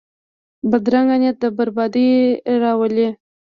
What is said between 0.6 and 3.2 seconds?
بدرنګه نیت بربادي راولي